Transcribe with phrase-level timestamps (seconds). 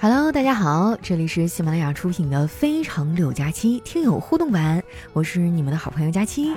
[0.00, 4.80] Hello，大家好，这里是喜马拉雅出品的《非常六加七》听友互动版，
[5.12, 6.54] 我是你们的好朋友佳期。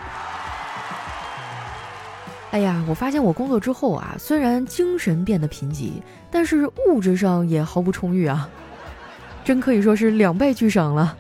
[2.52, 5.94] 哎呀，我发现我工作之后啊，虽然精神变得贫瘠，
[6.30, 8.48] 但是物质上也毫不充裕啊，
[9.44, 11.18] 真可以说是两败俱伤了。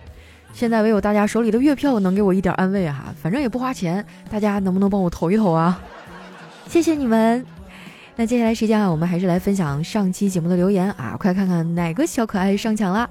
[0.53, 5.81] 现在唯有大家手里的月票能给我一点安慰啊，反正也不花钱，大家能不能帮我投一投啊？
[6.67, 7.43] 谢谢你们。
[8.15, 13.09] 那接下来时间啊，我们还是来分享上期节目的留言啊，快看看哪个小可爱上墙了。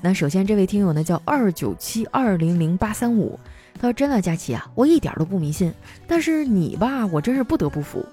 [0.00, 3.38] 那首先这位听友呢叫二九七二零零八三五，
[3.74, 5.72] 他说：“真的，佳琪啊，我一点都不迷信，
[6.06, 8.04] 但是你吧，我真是不得不服。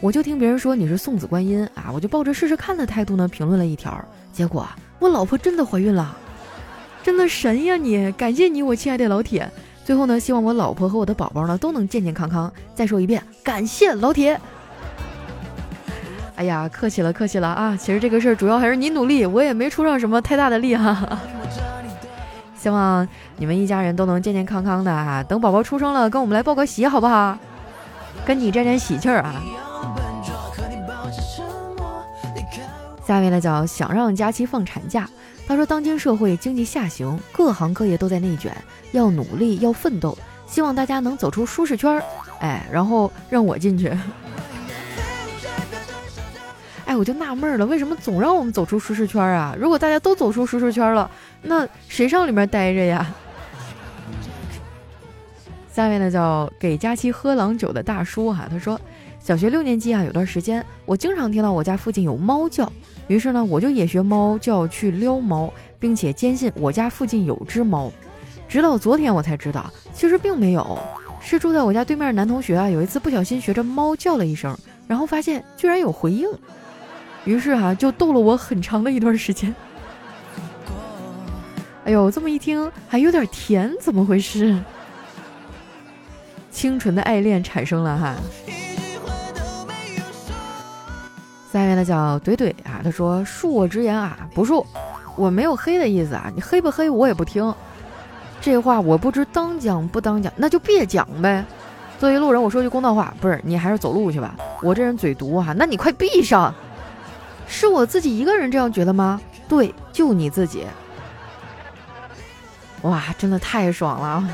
[0.00, 4.02] 我就听别人说你是送子观音啊，我就抱着试试看的态度呢评论了一条，
[4.32, 4.66] 结果
[5.00, 6.16] 我老婆真的怀孕了，
[7.02, 8.10] 真的神呀你！
[8.12, 9.50] 感谢你，我亲爱的老铁。
[9.84, 12.50] 最后呢，希望我老婆和我的宝宝呢都能健健康康。
[12.72, 14.40] 再说一遍，感谢老铁。”
[16.42, 17.76] 哎呀，客气了，客气了啊！
[17.76, 21.08] 其实这个事儿主要还是你努力，我也没出上什么太大的力哈。
[22.58, 25.22] 希望你们一家人都能健健康康的啊！
[25.22, 27.38] 等宝宝出生了，跟我们来报个喜，好不好？
[28.24, 29.40] 跟你沾沾喜气儿啊！
[33.06, 35.08] 下面呢叫想让佳期放产假，
[35.46, 38.52] 他说当今社会经济下行，各行各业都在内卷，
[38.90, 42.02] 要努力，要奋斗，希望大家能走出舒适圈儿，
[42.40, 43.96] 哎，然后让我进去。
[46.92, 49.56] 哎，我就纳闷了，为什么总让我们走出舒适圈啊？
[49.58, 53.14] 如果大家都走出舒适圈了，那谁上里面待着呀？
[55.72, 58.78] 下面呢叫给佳期喝郎酒的大叔哈，他说，
[59.18, 62.70] 小学六年级啊，有段时间我经常听到我家附近有猫叫，
[63.08, 67.90] 于是呢我就也学猫叫去撩猫，并且坚信我家附近有只猫，
[68.46, 70.78] 直到昨天我才知道，其实并没有，
[71.22, 74.54] 是住在我家对面的男同学啊，有一次不小心学着猫叫了一声，
[74.86, 76.28] 然后发现居然有回应。
[77.24, 79.54] 于是哈，就逗了我很长的一段时间。
[81.84, 84.58] 哎呦，这么一听还有点甜，怎么回事？
[86.50, 88.14] 清纯的爱恋产生了哈。
[91.52, 94.64] 下面的叫怼怼啊，他说：“恕我直言啊，不恕，
[95.16, 97.54] 我没有黑的意思啊，你黑不黑我也不听。
[98.40, 101.44] 这话我不知当讲不当讲，那就别讲呗。
[101.98, 104.34] 作为路人，我说句公道话，不是你还是走路去吧。
[104.62, 106.52] 我这人嘴毒哈，那你快闭上。”
[107.52, 109.20] 是我自己一个人这样觉得吗？
[109.46, 110.66] 对，就你自己。
[112.80, 114.28] 哇，真的太爽了！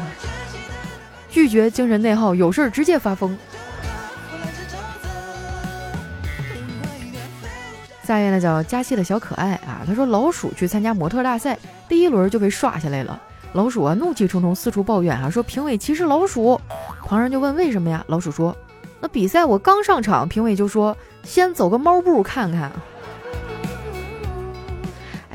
[1.29, 3.37] 拒绝精神内耗，有事儿直接发疯。
[8.03, 13.21] 下一位呢叫佳期的小可爱啊，他说老鼠去参加模特大赛，第一轮就被刷下来了。
[13.53, 16.59] 老鼠啊怒气冲冲四处抱怨啊，说评委歧视老鼠。
[17.05, 18.03] 旁人就问为什么呀？
[18.07, 18.57] 老鼠说，
[19.01, 22.73] 那比赛我刚上场，评委就说先走个猫步看看。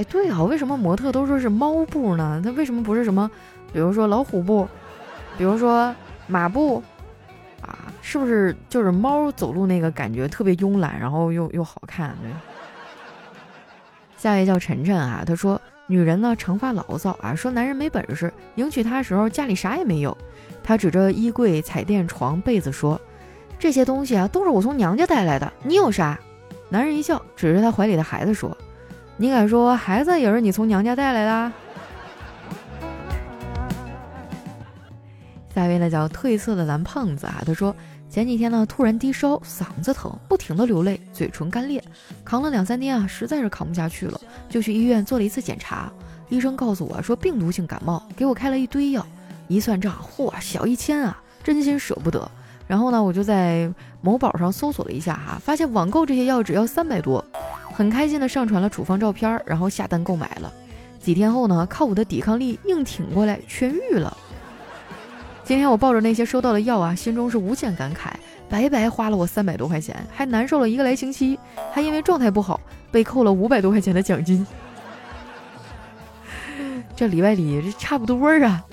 [0.06, 2.41] 对啊，为什么模特都说是猫步呢？
[2.44, 3.30] 它为什么不是什么，
[3.72, 4.68] 比如说老虎步，
[5.38, 5.94] 比如说
[6.28, 6.81] 马步，
[7.62, 12.16] 啊，是不是就是猫走路那个感觉特别慵懒，然后又又好看？
[12.22, 12.31] 对。
[14.18, 20.18] 下一位叫晨晨啊，他说女人呢常发牢骚啊，说男人没本事，迎娶她的时候家里啥也没有。
[20.63, 23.00] 他指着衣柜、彩电、床、被子说
[23.59, 26.18] ：“这些东西啊都是我从娘家带来的，你有啥？”
[26.69, 28.58] 男人一笑，指着他怀里的孩子说。
[29.16, 31.51] 你敢说孩子也是你从娘家带来的？
[35.53, 37.75] 下一位呢叫褪色的蓝胖子啊，他说
[38.09, 41.84] 前几天呢突然低烧，嗓子疼，不停的流泪，嘴唇干裂，
[42.25, 44.19] 扛了两三天啊，实在是扛不下去了，
[44.50, 45.91] 就去医院做了一次检查。
[46.30, 49.06] 医生告诉我说病毒性感冒，给我开了一堆药，
[49.47, 52.30] 一算账，嚯，小一千啊，真心舍不得。
[52.66, 57.24] 然后呢，我就在某宝上搜索了一下哈，发现网购这些药只要三百多。
[57.73, 60.53] 很开心的上传了处方照片，然后下单购买了。
[61.00, 64.16] 几天后呢，靠我的抵抗力硬挺过来，痊愈了。
[65.44, 68.12] 今天我抱着那些收到的药啊，心中是无限感慨，
[68.47, 71.38] 白白花了我三百多块钱，还难受了一个来星期，
[71.73, 74.45] 还因为状态不好被扣了五百多块钱的奖金。
[76.95, 78.63] 这里外里这差不多啊。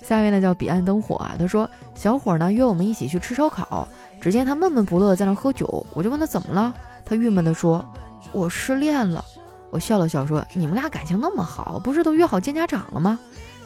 [0.00, 3.86] 下一位呢叫彼岸灯火啊，他说小伙呢约我们一起去吃烧烤，
[4.20, 6.74] 只见他闷闷不乐在那喝酒，我就问他怎么了。
[7.08, 7.84] 他郁闷地说
[8.32, 9.24] ：“我失恋了。”
[9.70, 13.18] 我笑了笑说：“你们俩感情那么好，不是都约好见家长了吗？”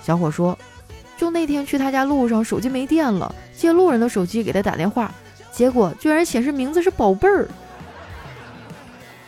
[0.03, 0.59] 小伙说
[1.17, 5.13] ：“就那天去他家路上，手机没电了，借路人的手机给他打电话，
[5.51, 7.49] 结果居然显示名字是宝贝儿。”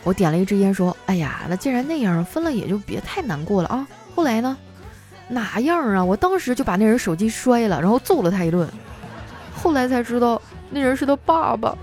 [0.03, 4.55] 我点了一支烟说：“哎呀，那既然那样，分了也就别太难过了啊。”后来呢？
[5.27, 6.05] 哪样啊？
[6.05, 8.69] 我当时就把那人手机摔了，然后揍了他一顿。
[9.55, 10.39] 后来才知道，
[10.69, 11.75] 那人是他爸爸。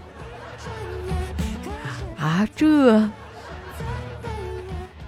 [2.23, 3.01] 啊，这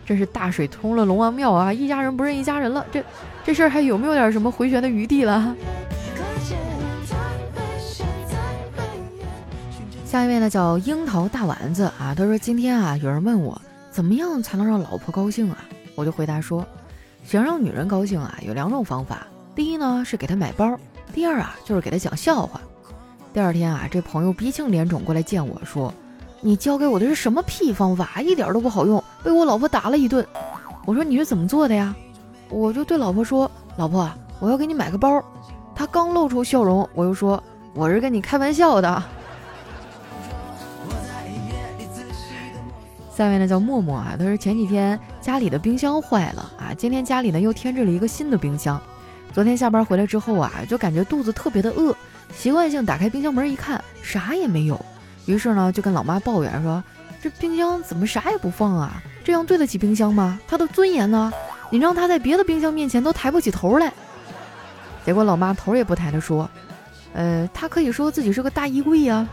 [0.04, 1.72] 真是大水冲了龙王庙啊！
[1.72, 3.04] 一家人不认一家人了，这
[3.44, 5.54] 这事儿还有没有点什么回旋的余地了？
[10.04, 13.60] 下一位呢叫樱桃大丸子啊，他说今天啊有人问我
[13.92, 15.58] 怎么样才能让老婆高兴啊，
[15.94, 16.66] 我就回答说，
[17.24, 19.24] 想让女人高兴啊有两种方法，
[19.54, 20.76] 第一呢是给她买包，
[21.12, 22.60] 第二啊就是给她讲笑话。
[23.32, 25.94] 第二天啊，这朋友鼻青脸肿过来见我说。
[26.46, 28.20] 你教给我的是什么屁方法？
[28.20, 30.26] 一点都不好用，被我老婆打了一顿。
[30.84, 31.96] 我说你是怎么做的呀？
[32.50, 34.06] 我就对老婆说：“老婆，
[34.40, 35.24] 我要给你买个包。”
[35.74, 37.42] 她刚露出笑容，我又说
[37.72, 38.88] ：“我是跟你开玩笑的。
[43.16, 48.78] ”下面呢叫默默啊，他说前几天家里的冰箱坏了啊，今天家里呢又添置了一个新的冰箱。
[49.32, 51.96] 昨天下班回来之后啊，就感觉肚子特别的饿，
[52.36, 54.78] 习惯性打开冰箱门一看，啥也没有。
[55.26, 56.82] 于是呢，就跟老妈抱怨说
[57.22, 59.02] ：“这冰箱怎么啥也不放啊？
[59.24, 60.38] 这样对得起冰箱吗？
[60.46, 61.32] 它的尊严呢？
[61.70, 63.92] 你让它在别的冰箱面前都抬不起头来。”
[65.04, 66.48] 结果老妈头也不抬的说
[67.14, 69.26] ：“呃，他可以说自己是个大衣柜呀。”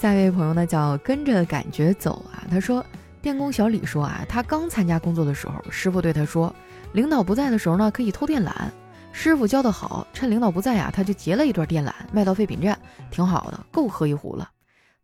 [0.00, 2.86] 下一位朋友呢叫跟着感觉走啊，他说
[3.20, 6.54] ：“电工小李说啊，他刚参加工作的时候，师傅对他说，
[6.92, 8.52] 领导不在的时候呢，可以偷电缆。”
[9.20, 12.78] 师傅教的好，趁领导不在呀，他就截了一段电缆卖到废品站，
[13.10, 14.48] 挺好的，够喝一壶了。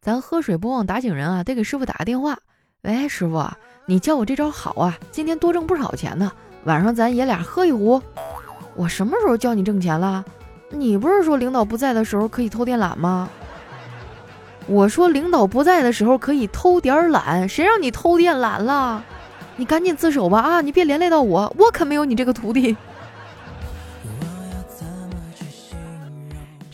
[0.00, 2.38] 咱喝水不忘打井人啊，得给师傅打个电话。
[2.82, 3.44] 喂，师傅，
[3.87, 6.31] 你教我这招好啊，今天多挣不少钱呢。
[6.62, 8.00] 晚上咱爷俩喝一壶。
[8.76, 10.25] 我什么时候教你挣钱了？
[10.70, 13.28] 你不是说领导不在的时候可以偷电缆吗？
[14.69, 19.02] 我说领导不在的时候可以偷点懒，谁让你偷电缆了？
[19.56, 20.61] 你赶紧自首吧啊！
[20.61, 22.76] 你别连累到我，我可没有你这个徒弟。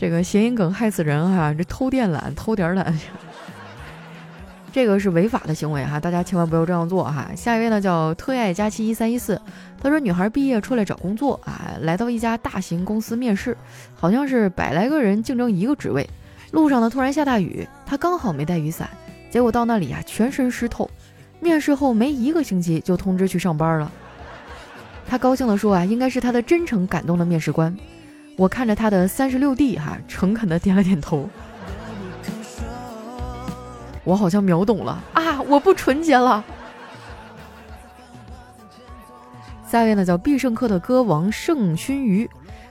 [0.01, 1.53] 这个谐音梗害死人哈！
[1.55, 2.99] 这偷电缆偷点懒，
[4.73, 7.27] 这个是违法的行为哈，大家千万不要这样做哈。
[7.35, 9.39] 下一位呢叫特爱佳期一三一四，
[9.79, 13.55] 他说女孩毕业出来找工作啊，来到一家大型公司面试，
[13.93, 16.09] 好像是百来个人竞争一个职位。
[16.49, 18.89] 路上呢突然下大雨，她刚好没带雨伞，
[19.29, 20.89] 结果到那里啊全身湿透。
[21.39, 23.91] 面试后没一个星期就通知去上班了。
[25.07, 27.77] 她高兴地说啊，应该是她的真诚感动了面试官。
[28.37, 31.29] 我看着他的三十六 D，哈，诚恳的点了点头。
[34.03, 35.39] 我好像秒懂了啊！
[35.43, 36.43] 我不纯洁了。
[39.67, 42.27] 下一位呢叫必胜客的歌王盛熏鱼，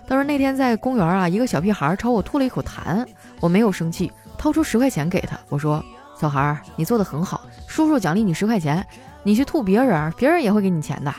[0.08, 3.06] 他说那天在公园啊，一个小屁孩朝我吐了一口痰，
[3.38, 5.82] 我没有生气，掏出十块钱给他，我说
[6.20, 8.84] ：“小孩，你做的很好，叔叔奖励你十块钱，
[9.22, 11.14] 你去吐别人，别人也会给你钱的。”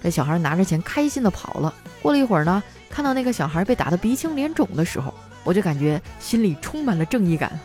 [0.00, 1.74] 这小孩拿着钱开心的跑了。
[2.00, 2.62] 过了一会儿呢。
[2.98, 5.14] 看到那个小孩被打得鼻青脸肿的时候，
[5.44, 7.56] 我就感觉心里充满了正义感。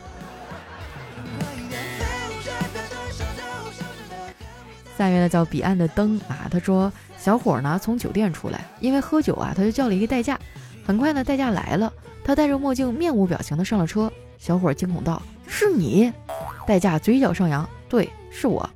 [4.95, 10.39] 下面呢叫彼岸的灯啊，他说小伙呢从酒店出来，因为喝酒啊，他就叫了一个代驾。
[10.85, 11.91] 很快呢，代驾来了，
[12.23, 14.13] 他戴着墨镜，面无表情的上了车。
[14.37, 15.19] 小伙惊恐道
[15.49, 16.13] ：“是你？”
[16.67, 18.69] 代驾嘴角上扬：“对，是我。”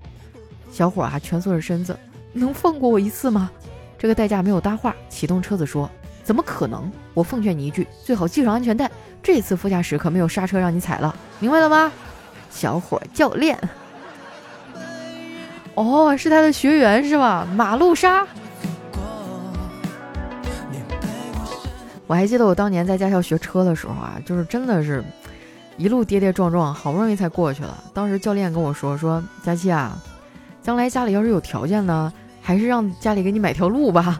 [0.73, 1.95] 小伙啊蜷缩着身子
[2.33, 3.51] ：“能放过我一次吗？”
[3.95, 5.87] 这个代驾没有搭话，启动车子说。
[6.27, 6.91] 怎么可能？
[7.13, 8.91] 我奉劝你一句，最好系上安全带。
[9.23, 11.89] 这次副驾驶可没有刹车让你踩了，明白了吗？
[12.49, 13.57] 小伙教练。
[15.75, 17.47] 哦，是他的学员是吧？
[17.55, 18.27] 马路杀。
[22.07, 25.01] 我还记得我当年在驾校学车的时候啊，就是真的是
[25.77, 27.81] 一路跌跌撞撞，好不容易才过去了。
[27.93, 29.97] 当时教练跟我说：“说佳期啊，
[30.61, 32.11] 将来家里要是有条件呢，
[32.41, 34.19] 还是让家里给你买条路吧。”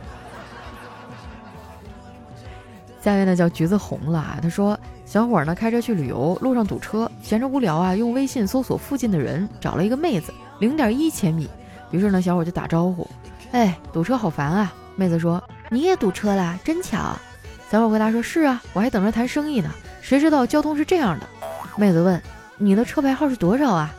[3.07, 11.49] 下面呢叫橘子红了啊，他说小伙呢开车去旅游，路上堵车，闲着无聊啊，用微信搜索附近的人，找了一个妹子，零点一千米。
[11.89, 13.07] 于是呢，小伙就打招呼，
[13.53, 14.73] 哎，堵车好烦啊。
[14.97, 17.17] 妹子说你也堵车啦，真巧。
[17.71, 19.71] 小伙回答说是啊，我还等着谈生意呢。
[20.01, 21.25] 谁知道交通是这样的。
[21.77, 22.21] 妹子问
[22.57, 23.89] 你的车牌号是多少啊？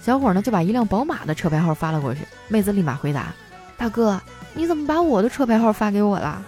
[0.00, 2.20] 小伙呢就把一辆宝马的车牌号发了过去。
[2.48, 3.34] 妹子立马回答，
[3.76, 4.18] 大哥，
[4.54, 6.42] 你怎么把我的车牌号发给我了？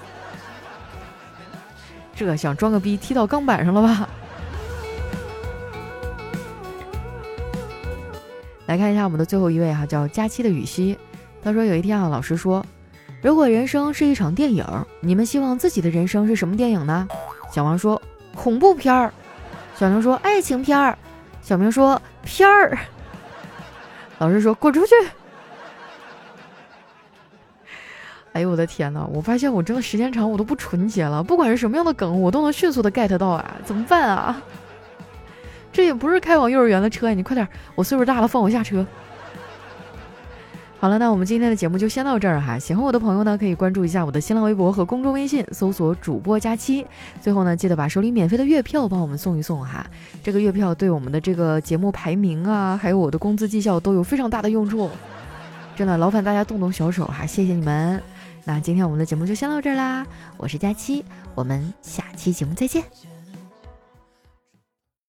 [2.17, 4.09] 这想装个逼踢到钢板上了吧？
[8.67, 10.99] 来看一下我们的最后一位哈，叫佳期的雨熙。
[11.45, 12.65] 他说有一天啊，老师说，
[13.23, 14.67] 如果人生是一场电影，
[15.01, 17.07] 你们希望自己的人生是什么电影呢？
[17.53, 18.01] 小王说
[18.35, 19.13] 恐怖片儿，
[19.77, 20.99] 小明说爱情片儿，
[21.43, 22.77] 小明说片儿。
[24.19, 24.95] 老师说滚出去。
[28.37, 29.09] 哎呦我的天呐！
[29.11, 33.57] 我发现我真的时间长我都不纯洁了，不管是什么样的梗，我都能迅速的 get 到啊！
[33.65, 34.43] 怎么办啊？
[35.73, 37.15] 这也不是开往幼儿园的车呀！
[37.15, 38.87] 你快点，我岁数大了，放我下车。
[40.79, 42.59] 好了，那我们今天的节目就先到这儿哈。
[42.59, 46.87] 喜欢我的朋友呢，可以关注一下我的新浪微博和公众微信，搜索“主播佳期”。
[47.23, 49.87] 最后呢，记得把手里免费的月票帮我们送一送哈。
[50.23, 54.91] 这个月票对我们的这个节目排名啊，还有我的工资绩效都有非常大的用处。
[55.75, 58.03] 真的，劳烦大家动动小手哈，谢谢你们。
[58.49, 62.85] 那今天我们的节目就先到这儿啦，我是佳期，我们下期节目再见。